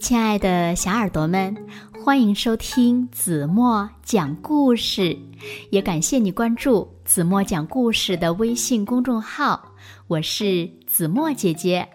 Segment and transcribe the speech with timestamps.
[0.00, 1.54] 亲爱的小耳朵们，
[2.02, 5.16] 欢迎收听子墨讲故事，
[5.70, 9.62] 也感谢你关注子墨讲故事的微信公众号。
[10.06, 11.86] 我是子墨姐姐。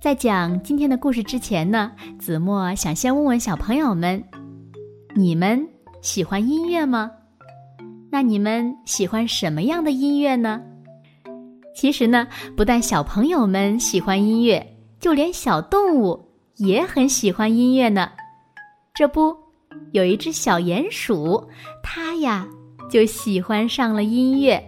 [0.00, 4.22] 在讲今天的故事之前呢，子墨想先问问小朋友们：
[5.14, 5.66] 你们
[6.02, 7.10] 喜欢音乐吗？
[8.10, 10.60] 那你们喜欢什么样的音乐呢？
[11.74, 12.26] 其实呢，
[12.56, 16.27] 不但小朋友们喜欢音乐，就连小动物。
[16.58, 18.10] 也很喜欢音乐呢，
[18.92, 19.36] 这不，
[19.92, 21.48] 有一只小鼹鼠，
[21.84, 22.48] 它呀
[22.90, 24.60] 就喜欢上了音乐。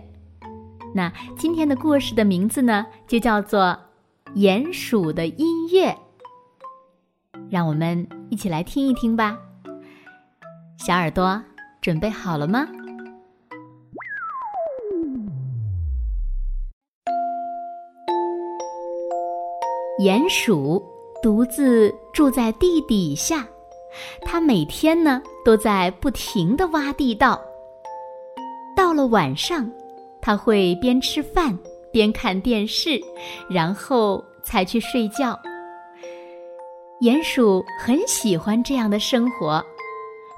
[0.95, 3.77] 那今天的故事的名字呢，就叫做
[4.37, 5.91] 《鼹鼠的音乐》。
[7.51, 9.37] 让我们一起来听一听吧。
[10.79, 11.43] 小耳朵
[11.81, 12.69] 准备好了吗？
[19.99, 21.00] 鼹鼠。
[21.23, 23.47] 独自住在地底下，
[24.23, 27.41] 他每天呢都在不停的挖地道。
[28.75, 29.71] 到了晚上，
[30.23, 31.57] 他会边吃饭
[31.93, 32.99] 边看电视，
[33.51, 35.39] 然后才去睡觉。
[37.03, 39.63] 鼹鼠很喜欢这样的生活，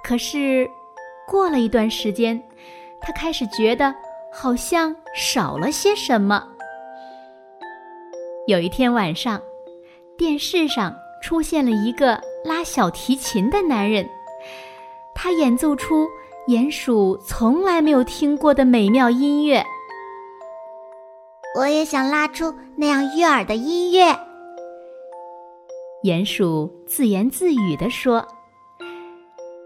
[0.03, 0.69] 可是
[1.28, 2.42] 过了一段时间，
[3.00, 3.94] 他开始觉得
[4.33, 6.44] 好像少了些什么。
[8.48, 9.41] 有一天晚上。
[10.23, 14.09] 电视上出现了一个拉小提琴的男人，
[15.17, 16.06] 他演奏出
[16.47, 19.67] 鼹鼠从来没有听过的美妙音乐。
[21.59, 24.17] 我也想拉出那样悦耳的音乐。
[26.05, 28.25] 鼹鼠自言自语地说。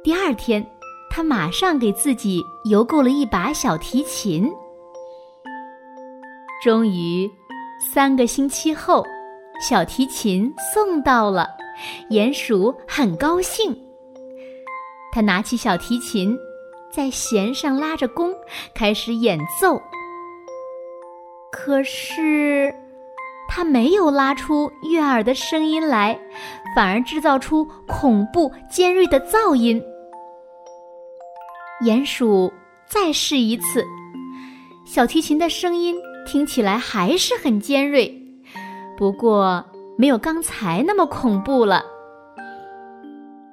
[0.03, 0.67] 第二天，
[1.11, 4.51] 他马上给自己邮购了一把小提琴。
[6.65, 7.31] 终于，
[7.79, 9.05] 三个星期后。
[9.61, 11.49] 小提琴送到了，
[12.11, 13.77] 鼹鼠很高兴。
[15.13, 16.37] 他拿起小提琴，
[16.93, 18.35] 在弦上拉着弓，
[18.75, 19.81] 开始演奏。
[21.51, 22.75] 可是，
[23.49, 26.19] 他没有拉出悦耳的声音来，
[26.75, 29.83] 反而制造出恐怖尖锐的噪音。
[31.83, 32.53] 鼹鼠
[32.87, 33.85] 再试一次，
[34.85, 35.97] 小提琴的声音
[36.27, 38.26] 听起来还是很尖锐。
[38.97, 39.65] 不过
[39.99, 41.85] 没有刚才那么恐怖了。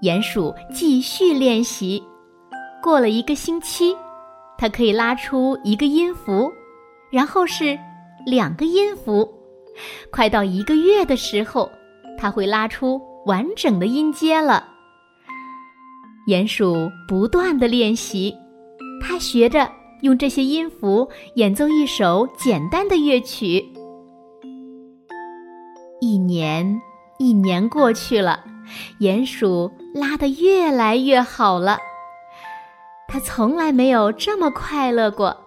[0.01, 2.03] 鼹鼠继续练习，
[2.81, 3.95] 过了一个星期，
[4.57, 6.51] 它可以拉出一个音符，
[7.11, 7.77] 然后是
[8.25, 9.29] 两个音符，
[10.11, 11.69] 快到一个月的时候，
[12.17, 14.67] 它会拉出完整的音阶了。
[16.27, 18.35] 鼹鼠不断的练习，
[19.01, 19.69] 它学着
[20.01, 23.65] 用这些音符演奏一首简单的乐曲。
[26.33, 26.81] 年
[27.19, 28.43] 一年过去了，
[28.99, 31.77] 鼹鼠拉得越来越好了。
[33.07, 35.37] 它从来没有这么快乐过。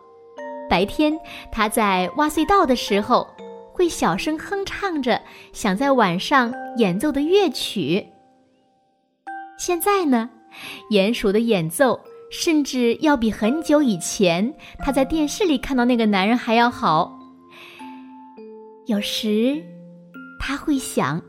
[0.70, 1.18] 白天，
[1.50, 3.26] 它在挖隧道的时候，
[3.72, 5.20] 会小声哼唱着
[5.52, 8.06] 想在晚上演奏的乐曲。
[9.58, 10.30] 现在呢，
[10.92, 11.98] 鼹鼠的演奏
[12.30, 17.18] 甚至要比很久以前他在电视里看到那个男人还要好。
[18.86, 19.60] 有时。
[20.38, 21.20] 他会想：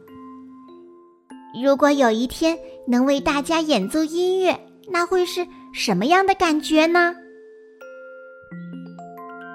[1.63, 2.57] 如果有一天
[2.87, 4.57] 能为大家演奏音乐，
[4.89, 7.15] 那会是什么样的感觉呢？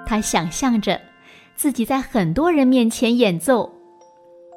[0.05, 0.99] 他想象着
[1.55, 3.71] 自己在很多人面前演奏，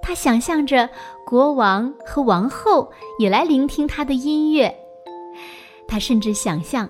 [0.02, 0.88] 他想象着
[1.24, 4.74] 国王和王后也来聆听他的音乐，
[5.86, 6.88] 他甚至想象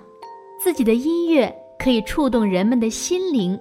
[0.59, 3.57] 自己的音乐可以触动人们的心灵，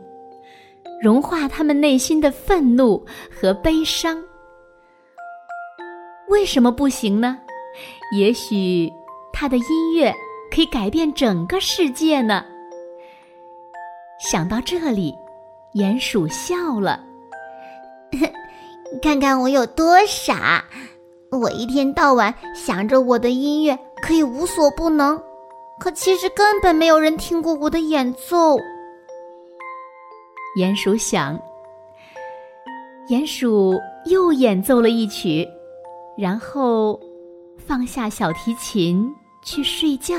[1.02, 4.20] 融化他们内心的愤怒和悲伤。
[6.36, 7.38] 为什么不行呢？
[8.12, 8.92] 也许
[9.32, 10.14] 他的音乐
[10.54, 12.44] 可以改变整个世界呢。
[14.20, 15.14] 想到这里，
[15.72, 17.02] 鼹鼠笑了。
[19.00, 20.62] 看看我有多傻！
[21.30, 25.18] 我一天到晚想着我的音乐可以无所不能，
[25.80, 28.58] 可其实根本没有人听过我的演奏。
[30.60, 31.40] 鼹鼠想，
[33.08, 35.48] 鼹鼠又演奏了一曲。
[36.16, 36.98] 然后，
[37.58, 40.14] 放下小提琴去睡觉。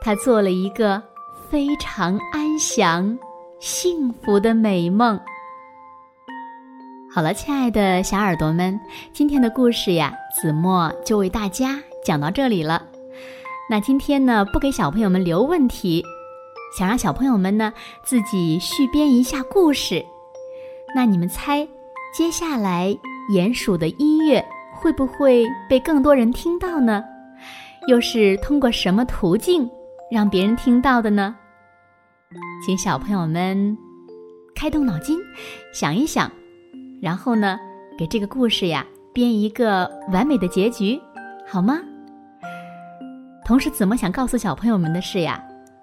[0.00, 1.02] 他做了一个
[1.50, 3.18] 非常安详、
[3.60, 5.18] 幸福的美梦。
[7.12, 8.78] 好了，亲爱的小耳朵们，
[9.12, 12.82] 今天的故事呀，子墨就为大家讲到这里了。
[13.68, 16.04] 那今天呢，不给小朋友们留问题，
[16.78, 17.72] 想让小朋友们呢
[18.04, 20.04] 自己续编一下故事。
[20.94, 21.66] 那你们猜，
[22.16, 22.96] 接下来？
[23.30, 27.04] 鼹鼠的音乐会不会被更多人听到呢？
[27.88, 29.68] 又是通过什么途径
[30.10, 31.34] 让别人听到的呢？
[32.64, 33.76] 请小朋友们
[34.54, 35.18] 开动脑筋，
[35.72, 36.30] 想一想，
[37.00, 37.58] 然后呢，
[37.98, 41.00] 给这个故事呀编一个完美的结局，
[41.46, 41.80] 好吗？
[43.44, 45.42] 同时，子墨想告诉小朋友们的是呀，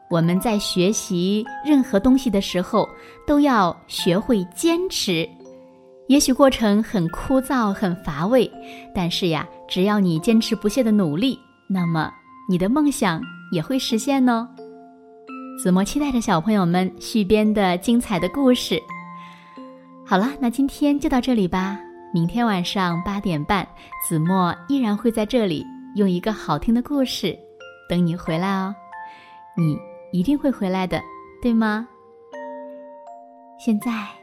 [0.09, 2.87] 我们在学习任何东西的时候，
[3.25, 5.27] 都要学会坚持。
[6.07, 8.49] 也许过程很枯燥、很乏味，
[8.93, 12.11] 但是呀，只要你坚持不懈的努力，那么
[12.49, 13.21] 你的梦想
[13.51, 14.47] 也会实现哦。
[15.61, 18.77] 子墨期待着小朋友们续编的精彩的故事。
[20.05, 21.79] 好了，那今天就到这里吧。
[22.13, 23.67] 明天晚上八点半，
[24.07, 25.65] 子墨依然会在这里
[25.95, 27.35] 用一个好听的故事
[27.89, 28.75] 等你回来哦。
[29.55, 29.77] 你
[30.11, 31.01] 一定会回来的，
[31.41, 31.87] 对吗？
[33.57, 34.22] 现在。